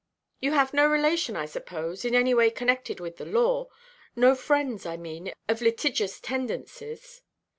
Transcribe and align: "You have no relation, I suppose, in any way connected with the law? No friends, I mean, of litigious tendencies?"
"You 0.39 0.53
have 0.53 0.73
no 0.73 0.87
relation, 0.87 1.35
I 1.35 1.45
suppose, 1.45 2.03
in 2.03 2.15
any 2.15 2.33
way 2.33 2.49
connected 2.49 2.99
with 2.99 3.17
the 3.17 3.25
law? 3.25 3.67
No 4.15 4.33
friends, 4.33 4.83
I 4.83 4.97
mean, 4.97 5.31
of 5.47 5.61
litigious 5.61 6.19
tendencies?" 6.19 7.21